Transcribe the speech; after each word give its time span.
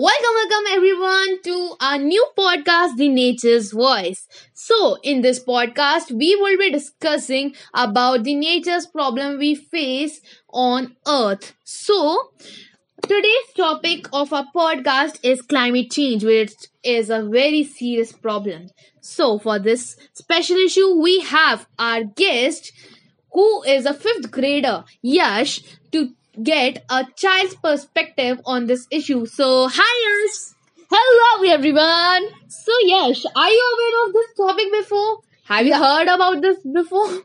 welcome, 0.00 0.34
welcome 0.34 0.64
everyone 0.72 1.42
to 1.42 1.74
our 1.80 1.98
new 1.98 2.26
podcast, 2.38 2.96
The 2.96 3.08
Nature's 3.08 3.72
Voice. 3.72 4.26
So, 4.54 4.96
in 5.02 5.22
this 5.22 5.42
podcast, 5.42 6.10
we 6.12 6.36
will 6.36 6.58
be 6.58 6.70
discussing 6.70 7.54
about 7.74 8.24
the 8.24 8.34
nature's 8.34 8.86
problem 8.86 9.38
we 9.38 9.54
face 9.54 10.20
on 10.50 10.96
Earth. 11.08 11.54
So, 11.64 12.30
today's 13.02 13.52
topic 13.56 14.06
of 14.12 14.32
our 14.32 14.46
podcast 14.54 15.18
is 15.22 15.42
climate 15.42 15.90
change, 15.90 16.24
which 16.24 16.52
is 16.84 17.10
a 17.10 17.22
very 17.24 17.64
serious 17.64 18.12
problem. 18.12 18.68
So, 19.02 19.38
for 19.38 19.58
this 19.58 19.96
special 20.14 20.56
issue, 20.56 21.00
we 21.00 21.20
have 21.20 21.66
our 21.78 22.04
guest 22.04 22.72
who 23.32 23.62
is 23.64 23.86
a 23.86 23.94
fifth 23.94 24.30
grader, 24.30 24.84
Yash, 25.02 25.60
to 25.92 26.12
get 26.42 26.84
a 26.90 27.04
child's 27.16 27.54
perspective 27.54 28.40
on 28.44 28.66
this 28.66 28.86
issue. 28.90 29.26
So, 29.26 29.68
hi 29.70 29.94
Yash! 30.04 30.54
Hello 30.90 31.52
everyone. 31.52 32.28
So, 32.48 32.72
Yash, 32.82 33.24
are 33.34 33.50
you 33.50 33.64
aware 33.74 34.06
of 34.06 34.12
this 34.12 34.34
topic 34.36 34.72
before? 34.72 35.20
Have 35.44 35.66
you 35.66 35.74
heard 35.74 36.08
about 36.08 36.42
this 36.42 36.58
before? 36.80 37.08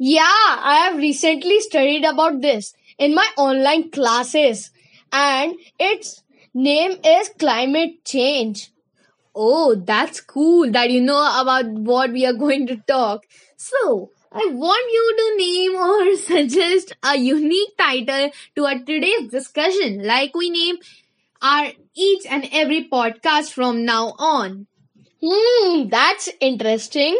Yeah, 0.00 0.22
I 0.24 0.82
have 0.84 0.96
recently 0.96 1.60
studied 1.60 2.04
about 2.04 2.40
this 2.40 2.74
in 2.98 3.14
my 3.14 3.26
online 3.36 3.90
classes 3.90 4.70
and 5.12 5.54
its 5.78 6.22
name 6.54 6.98
is 7.04 7.30
climate 7.38 8.04
change. 8.04 8.70
Oh, 9.34 9.74
that's 9.74 10.20
cool 10.20 10.70
that 10.72 10.90
you 10.90 11.00
know 11.00 11.40
about 11.40 11.66
what 11.66 12.12
we 12.12 12.26
are 12.26 12.32
going 12.32 12.66
to 12.68 12.76
talk. 12.88 13.24
So, 13.56 14.10
I 14.32 14.46
want 14.46 14.86
you 14.92 15.16
to 15.18 15.36
name 15.38 15.76
or 15.76 16.16
suggest 16.28 16.92
a 17.02 17.16
unique 17.16 17.76
title 17.78 18.30
to 18.56 18.64
our 18.66 18.78
today's 18.78 19.28
discussion, 19.30 20.02
like 20.04 20.34
we 20.34 20.50
name 20.50 20.76
our 21.42 21.72
each 21.94 22.26
and 22.26 22.48
every 22.52 22.88
podcast 22.88 23.52
from 23.52 23.84
now 23.84 24.14
on. 24.18 24.66
Hmm, 25.22 25.88
that's 25.88 26.28
interesting. 26.40 27.16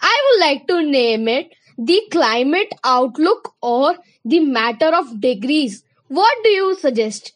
I 0.00 0.16
would 0.30 0.40
like 0.46 0.66
to 0.68 0.82
name 0.82 1.28
it 1.28 1.54
the 1.78 2.02
climate 2.10 2.72
outlook 2.84 3.54
or 3.62 3.96
the 4.24 4.40
matter 4.40 4.88
of 4.94 5.20
degrees. 5.20 5.84
What 6.08 6.36
do 6.44 6.50
you 6.50 6.76
suggest? 6.76 7.32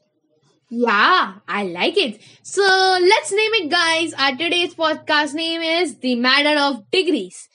Yeah, 0.70 1.34
I 1.48 1.64
like 1.64 1.98
it. 1.98 2.20
So 2.42 2.62
let's 2.62 3.32
name 3.32 3.54
it, 3.54 3.70
guys. 3.70 4.14
Our 4.14 4.36
today's 4.36 4.74
podcast 4.74 5.34
name 5.34 5.60
is 5.60 5.98
The 5.98 6.14
Matter 6.16 6.58
of 6.60 6.90
Degrees. 6.90 7.48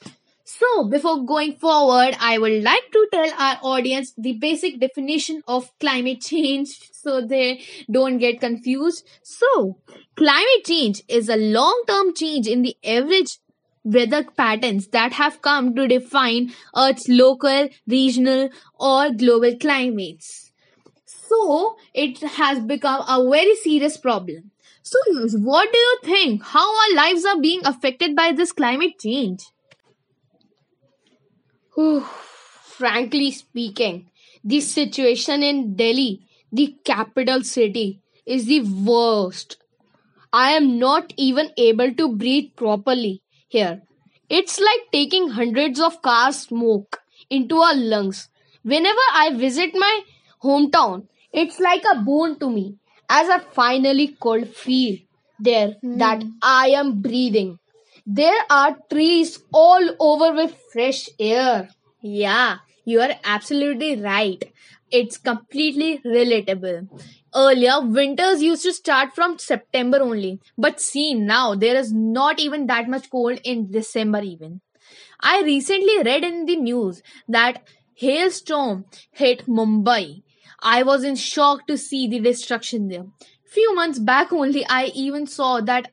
So, 0.50 0.86
before 0.86 1.26
going 1.26 1.58
forward, 1.58 2.16
I 2.22 2.38
would 2.38 2.64
like 2.64 2.90
to 2.94 3.08
tell 3.12 3.30
our 3.38 3.60
audience 3.62 4.14
the 4.18 4.32
basic 4.32 4.80
definition 4.80 5.44
of 5.46 5.78
climate 5.80 6.22
change 6.22 6.90
so 6.94 7.20
they 7.20 7.66
don't 7.92 8.18
get 8.18 8.40
confused. 8.40 9.06
So, 9.24 9.78
climate 10.16 10.64
change 10.66 11.04
is 11.10 11.28
a 11.28 11.36
long 11.36 11.84
term 11.86 12.14
change 12.16 12.48
in 12.48 12.62
the 12.62 12.78
average 12.82 13.40
weather 13.84 14.24
patterns 14.24 14.88
that 14.88 15.12
have 15.14 15.42
come 15.42 15.76
to 15.76 15.86
define 15.86 16.54
Earth's 16.76 17.10
local, 17.10 17.68
regional, 17.86 18.50
or 18.80 19.12
global 19.12 19.54
climates. 19.58 20.54
So, 21.06 21.76
it 21.94 22.20
has 22.20 22.62
become 22.62 23.04
a 23.08 23.30
very 23.30 23.56
serious 23.56 23.98
problem. 23.98 24.52
So, 24.84 24.98
what 25.40 25.74
do 25.74 25.78
you 25.78 26.00
think? 26.04 26.44
How 26.44 26.68
our 26.74 26.96
lives 26.96 27.26
are 27.26 27.40
being 27.42 27.66
affected 27.66 28.16
by 28.16 28.32
this 28.32 28.54
climate 28.54 29.00
change? 29.02 29.44
Frankly 31.78 33.30
speaking, 33.32 34.10
the 34.44 34.62
situation 34.62 35.44
in 35.44 35.76
Delhi, 35.76 36.22
the 36.52 36.76
capital 36.84 37.44
city, 37.44 38.02
is 38.26 38.46
the 38.48 38.62
worst. 38.62 39.58
I 40.34 40.52
am 40.54 40.80
not 40.80 41.14
even 41.18 41.52
able 41.56 41.94
to 41.94 42.16
breathe 42.16 42.56
properly 42.56 43.22
here. 43.48 43.84
It's 44.28 44.60
like 44.60 44.92
taking 44.92 45.30
hundreds 45.30 45.80
of 45.80 46.02
cars 46.02 46.40
smoke 46.48 47.00
into 47.30 47.58
our 47.58 47.76
lungs. 47.76 48.30
Whenever 48.64 49.06
I 49.14 49.34
visit 49.36 49.72
my 49.76 50.02
hometown, 50.44 51.08
it's 51.32 51.60
like 51.60 51.84
a 51.92 52.00
boon 52.00 52.40
to 52.40 52.50
me 52.50 52.78
as 53.08 53.30
I 53.30 53.40
finally 53.40 54.18
could 54.20 54.50
feel 54.50 54.98
there 55.40 55.76
hmm. 55.82 55.98
that 56.00 56.24
I 56.42 56.70
am 56.70 57.02
breathing. 57.02 57.60
There 58.10 58.42
are 58.50 58.78
trees 58.90 59.40
all 59.54 59.84
over 60.00 60.34
with 60.34 60.58
fresh 60.72 61.10
air. 61.20 61.70
Yeah, 62.02 62.60
you 62.86 63.02
are 63.02 63.16
absolutely 63.26 64.02
right. 64.02 64.42
It's 64.90 65.18
completely 65.18 66.00
relatable. 66.06 66.88
Earlier, 67.36 67.82
winters 67.82 68.42
used 68.42 68.64
to 68.64 68.72
start 68.72 69.14
from 69.14 69.38
September 69.38 70.00
only, 70.02 70.40
but 70.58 70.80
see 70.80 71.14
now 71.14 71.54
there 71.54 71.76
is 71.76 71.92
not 71.92 72.40
even 72.40 72.68
that 72.68 72.88
much 72.88 73.10
cold 73.10 73.42
in 73.44 73.70
December 73.72 74.22
even. 74.22 74.62
I 75.20 75.42
recently 75.42 76.02
read 76.02 76.24
in 76.24 76.46
the 76.46 76.56
news 76.56 77.04
that 77.28 77.68
hailstorm 77.96 78.86
hit 79.12 79.48
Mumbai. 79.48 80.24
I 80.62 80.82
was 80.84 81.04
in 81.04 81.16
shock 81.18 81.68
to 81.68 81.78
see 81.78 82.08
the 82.08 82.20
destruction 82.22 82.88
there. 82.88 83.06
Few 83.46 83.76
months 83.76 84.00
back 84.00 84.32
only 84.32 84.66
I 84.68 84.86
even 84.96 85.28
saw 85.28 85.60
that 85.62 85.92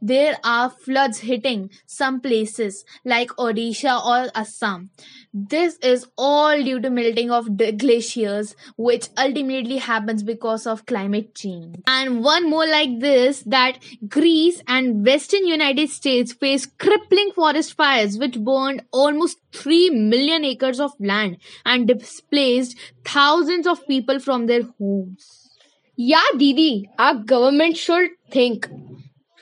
there 0.00 0.36
are 0.44 0.70
floods 0.70 1.18
hitting 1.20 1.70
some 1.86 2.20
places 2.20 2.84
like 3.04 3.28
Odisha 3.30 4.04
or 4.04 4.30
Assam. 4.34 4.90
This 5.32 5.76
is 5.82 6.06
all 6.16 6.62
due 6.62 6.80
to 6.80 6.90
melting 6.90 7.30
of 7.30 7.56
glaciers, 7.56 8.54
which 8.76 9.08
ultimately 9.18 9.78
happens 9.78 10.22
because 10.22 10.66
of 10.66 10.86
climate 10.86 11.34
change. 11.34 11.76
And 11.86 12.22
one 12.22 12.48
more 12.48 12.66
like 12.66 13.00
this 13.00 13.42
that 13.46 13.78
Greece 14.08 14.62
and 14.66 15.04
Western 15.04 15.46
United 15.46 15.90
States 15.90 16.32
face 16.32 16.66
crippling 16.66 17.32
forest 17.34 17.74
fires 17.74 18.18
which 18.18 18.38
burned 18.38 18.82
almost 18.92 19.38
3 19.52 19.90
million 19.90 20.44
acres 20.44 20.80
of 20.80 20.92
land 21.00 21.38
and 21.64 21.88
displaced 21.88 22.76
thousands 23.04 23.66
of 23.66 23.86
people 23.86 24.18
from 24.18 24.46
their 24.46 24.62
homes. 24.78 25.50
Yeah, 25.96 26.24
Didi, 26.36 26.90
our 26.98 27.14
government 27.14 27.76
should 27.78 28.10
think 28.30 28.68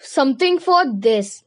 something 0.05 0.59
for 0.59 0.85
this. 0.93 1.45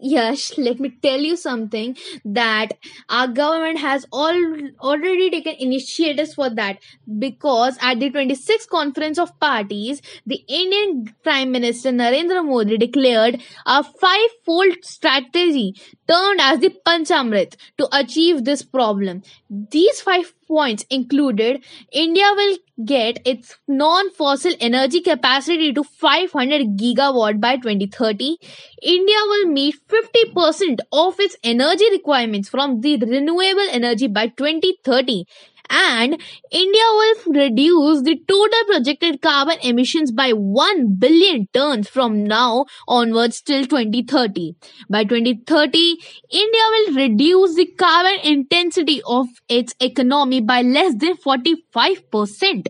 Yash, 0.00 0.56
let 0.58 0.80
me 0.80 0.90
tell 1.02 1.20
you 1.20 1.36
something 1.36 1.96
that 2.24 2.68
our 3.08 3.26
government 3.26 3.78
has 3.78 4.04
all 4.12 4.34
already 4.80 5.30
taken 5.30 5.54
initiatives 5.58 6.34
for 6.34 6.50
that 6.50 6.78
because 7.18 7.78
at 7.80 7.98
the 7.98 8.10
26th 8.10 8.68
conference 8.68 9.18
of 9.18 9.38
parties, 9.40 10.02
the 10.26 10.42
Indian 10.46 11.14
Prime 11.22 11.50
Minister 11.50 11.90
Narendra 11.90 12.44
Modi 12.44 12.76
declared 12.76 13.40
a 13.66 13.82
five-fold 13.82 14.76
strategy 14.82 15.74
termed 16.08 16.40
as 16.40 16.60
the 16.60 16.74
Panchamrit 16.86 17.56
to 17.78 17.88
achieve 17.92 18.44
this 18.44 18.62
problem. 18.62 19.22
These 19.48 20.00
five 20.02 20.34
points 20.46 20.84
included 20.90 21.64
India 21.92 22.30
will 22.36 22.56
get 22.84 23.20
its 23.24 23.56
non-fossil 23.66 24.52
energy 24.60 25.00
capacity 25.00 25.72
to 25.72 25.82
500 25.82 26.76
gigawatt 26.76 27.40
by 27.40 27.56
2030. 27.56 28.36
India 28.82 29.16
will 29.26 29.46
meet 29.46 29.74
50% 29.88 30.78
of 30.92 31.18
its 31.18 31.36
energy 31.42 31.90
requirements 31.90 32.48
from 32.48 32.80
the 32.80 32.96
renewable 32.96 33.68
energy 33.70 34.06
by 34.06 34.28
2030 34.28 35.24
and 35.70 36.20
India 36.50 36.82
will 36.98 37.32
reduce 37.34 38.02
the 38.02 38.16
total 38.26 38.64
projected 38.66 39.20
carbon 39.20 39.58
emissions 39.62 40.12
by 40.12 40.30
1 40.30 40.96
billion 40.98 41.46
tons 41.52 41.88
from 41.88 42.24
now 42.24 42.66
onwards 42.86 43.40
till 43.40 43.64
2030. 43.64 44.56
By 44.88 45.04
2030, 45.04 45.96
India 46.30 46.62
will 46.70 46.94
reduce 46.94 47.54
the 47.56 47.66
carbon 47.66 48.18
intensity 48.22 49.00
of 49.06 49.26
its 49.48 49.74
economy 49.80 50.40
by 50.40 50.62
less 50.62 50.94
than 50.94 51.16
45%. 51.16 52.68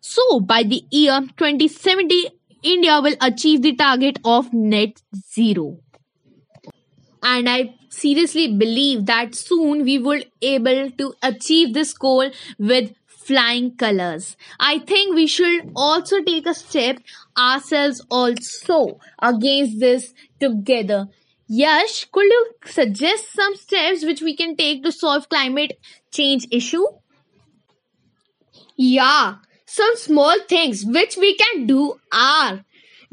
So, 0.00 0.40
by 0.40 0.62
the 0.62 0.82
year 0.90 1.20
2070, 1.36 2.30
India 2.62 3.00
will 3.00 3.16
achieve 3.20 3.62
the 3.62 3.74
target 3.74 4.18
of 4.24 4.52
net 4.52 5.00
zero 5.32 5.78
and 7.22 7.48
i 7.48 7.74
seriously 7.88 8.46
believe 8.56 9.06
that 9.06 9.34
soon 9.34 9.84
we 9.84 9.98
will 9.98 10.22
able 10.40 10.90
to 10.92 11.12
achieve 11.22 11.74
this 11.74 11.92
goal 11.92 12.30
with 12.58 12.92
flying 13.06 13.76
colors. 13.76 14.36
I 14.58 14.80
think 14.80 15.14
we 15.14 15.26
should 15.26 15.70
also 15.76 16.20
take 16.22 16.46
a 16.46 16.54
step 16.54 16.98
ourselves 17.38 18.04
also 18.10 18.98
against 19.22 19.78
this 19.78 20.14
together. 20.40 21.08
Yash 21.46 22.06
could 22.12 22.24
you 22.24 22.46
suggest 22.64 23.32
some 23.32 23.54
steps 23.54 24.04
which 24.04 24.20
we 24.22 24.34
can 24.36 24.56
take 24.56 24.82
to 24.84 24.90
solve 24.90 25.28
climate 25.28 25.78
change 26.10 26.46
issue? 26.50 26.84
Yeah, 28.76 29.36
some 29.66 29.94
small 29.96 30.36
things 30.48 30.84
which 30.84 31.16
we 31.16 31.36
can 31.36 31.66
do 31.66 32.00
are 32.12 32.64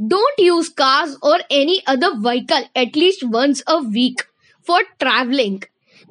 don't 0.06 0.40
use 0.40 0.70
cars 0.70 1.18
or 1.22 1.40
any 1.50 1.82
other 1.88 2.12
vehicle 2.20 2.64
at 2.76 2.96
least 2.96 3.24
once 3.24 3.64
a 3.68 3.82
week 3.84 4.26
for 4.64 4.80
traveling. 5.00 5.64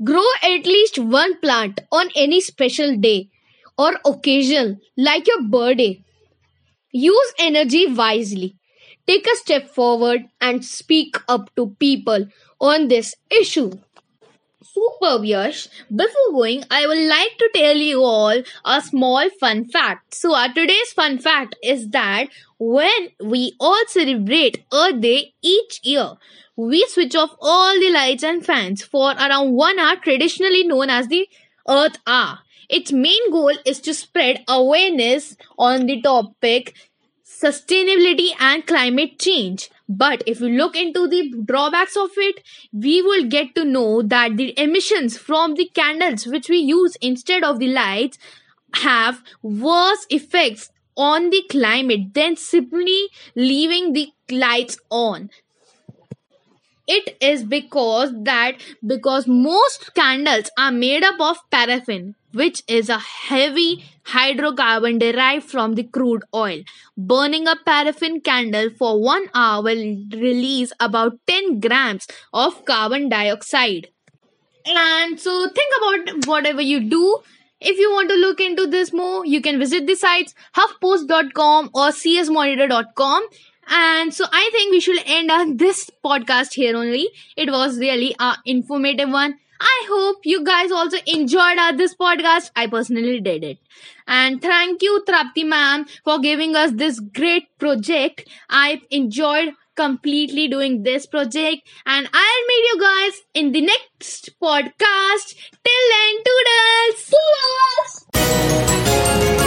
Grow 0.04 0.26
at 0.42 0.66
least 0.66 0.98
one 0.98 1.38
plant 1.40 1.80
on 1.92 2.10
any 2.14 2.40
special 2.40 2.96
day 2.96 3.28
or 3.78 3.92
occasion 4.04 4.80
like 4.96 5.26
your 5.26 5.42
birthday. 5.42 6.02
Use 6.92 7.32
energy 7.38 7.86
wisely. 7.86 8.56
take 9.06 9.26
a 9.26 9.36
step 9.36 9.68
forward 9.74 10.22
and 10.40 10.64
speak 10.64 11.16
up 11.28 11.54
to 11.56 11.76
people 11.80 12.26
on 12.60 12.88
this 12.88 13.14
issue. 13.30 13.70
Superb, 14.72 15.24
Yash. 15.24 15.68
Before 15.94 16.32
going, 16.32 16.64
I 16.70 16.86
would 16.86 17.08
like 17.08 17.38
to 17.38 17.50
tell 17.54 17.76
you 17.76 18.02
all 18.02 18.42
a 18.64 18.80
small 18.82 19.28
fun 19.40 19.64
fact. 19.66 20.14
So, 20.14 20.34
our 20.34 20.52
today's 20.52 20.92
fun 20.94 21.18
fact 21.18 21.56
is 21.62 21.88
that 21.90 22.28
when 22.58 23.08
we 23.22 23.54
all 23.60 23.82
celebrate 23.88 24.64
Earth 24.72 25.00
Day 25.00 25.34
each 25.42 25.80
year, 25.84 26.12
we 26.56 26.84
switch 26.88 27.14
off 27.14 27.36
all 27.40 27.78
the 27.78 27.90
lights 27.90 28.24
and 28.24 28.44
fans 28.44 28.82
for 28.82 29.12
around 29.12 29.52
one 29.52 29.78
hour, 29.78 29.96
traditionally 29.96 30.64
known 30.64 30.90
as 30.90 31.08
the 31.08 31.28
Earth 31.68 31.98
Hour. 32.06 32.40
Its 32.68 32.92
main 32.92 33.30
goal 33.30 33.52
is 33.64 33.80
to 33.80 33.94
spread 33.94 34.42
awareness 34.48 35.36
on 35.58 35.86
the 35.86 36.00
topic 36.02 36.74
sustainability 37.24 38.30
and 38.40 38.66
climate 38.66 39.18
change. 39.18 39.70
But 39.88 40.22
if 40.26 40.40
you 40.40 40.48
look 40.48 40.76
into 40.76 41.06
the 41.06 41.32
drawbacks 41.44 41.96
of 41.96 42.10
it, 42.16 42.42
we 42.72 43.02
will 43.02 43.24
get 43.24 43.54
to 43.54 43.64
know 43.64 44.02
that 44.02 44.36
the 44.36 44.58
emissions 44.58 45.16
from 45.16 45.54
the 45.54 45.70
candles 45.74 46.26
which 46.26 46.48
we 46.48 46.58
use 46.58 46.96
instead 47.00 47.44
of 47.44 47.58
the 47.58 47.68
lights 47.68 48.18
have 48.74 49.22
worse 49.42 50.06
effects 50.10 50.70
on 50.96 51.30
the 51.30 51.42
climate 51.50 52.14
than 52.14 52.36
simply 52.36 53.08
leaving 53.34 53.92
the 53.92 54.10
lights 54.30 54.78
on. 54.90 55.30
It 56.88 57.16
is 57.20 57.44
because 57.44 58.12
that 58.24 58.54
because 58.84 59.26
most 59.28 59.94
candles 59.94 60.50
are 60.58 60.72
made 60.72 61.04
up 61.04 61.20
of 61.20 61.38
paraffin 61.50 62.14
which 62.40 62.62
is 62.78 62.88
a 62.88 62.98
heavy 62.98 63.84
hydrocarbon 64.14 64.98
derived 65.04 65.48
from 65.54 65.74
the 65.74 65.84
crude 65.98 66.24
oil 66.34 66.62
burning 66.96 67.46
a 67.52 67.56
paraffin 67.68 68.20
candle 68.20 68.70
for 68.78 68.92
1 69.00 69.30
hour 69.34 69.62
will 69.68 69.84
release 70.26 70.72
about 70.88 71.18
10 71.26 71.60
grams 71.68 72.06
of 72.32 72.60
carbon 72.72 73.08
dioxide 73.08 73.88
and 74.66 75.18
so 75.20 75.40
think 75.60 75.80
about 75.80 76.30
whatever 76.34 76.68
you 76.72 76.80
do 76.98 77.02
if 77.60 77.78
you 77.78 77.90
want 77.90 78.10
to 78.10 78.16
look 78.16 78.38
into 78.38 78.66
this 78.66 78.92
more, 78.92 79.24
you 79.24 79.40
can 79.40 79.58
visit 79.58 79.86
the 79.86 79.94
sites 79.94 80.34
huffpost.com 80.54 81.70
or 81.72 81.88
csmonitor.com 81.88 83.28
and 83.68 84.14
so 84.14 84.26
I 84.30 84.48
think 84.52 84.72
we 84.72 84.80
should 84.80 84.98
end 85.06 85.58
this 85.58 85.90
podcast 86.04 86.54
here 86.54 86.76
only. 86.76 87.08
It 87.36 87.50
was 87.50 87.78
really 87.78 88.14
a 88.18 88.36
informative 88.44 89.10
one. 89.10 89.38
I 89.60 89.86
hope 89.88 90.18
you 90.24 90.44
guys 90.44 90.70
also 90.70 90.98
enjoyed 91.06 91.58
this 91.76 91.94
podcast. 91.94 92.50
I 92.56 92.66
personally 92.66 93.20
did 93.20 93.44
it. 93.44 93.58
And 94.06 94.40
thank 94.40 94.82
you, 94.82 95.04
Trapti 95.08 95.44
ma'am, 95.46 95.86
for 96.04 96.18
giving 96.20 96.54
us 96.56 96.72
this 96.72 97.00
great 97.00 97.44
project. 97.58 98.28
I 98.48 98.82
enjoyed 98.90 99.52
completely 99.76 100.48
doing 100.48 100.82
this 100.82 101.06
project. 101.06 101.68
And 101.84 102.08
I'll 102.12 102.46
meet 102.48 102.64
you 102.72 102.80
guys 102.80 103.12
in 103.34 103.52
the 103.52 103.60
next 103.62 104.30
podcast. 104.40 105.34
Till 105.64 105.84
then, 105.92 106.14
toodles! 106.24 107.14
Toodles! 108.14 109.45